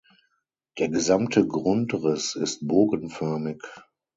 Der 0.79 0.89
gesamte 0.89 1.45
Grundriss 1.47 2.33
ist 2.35 2.67
bogenförmig. 2.67 3.61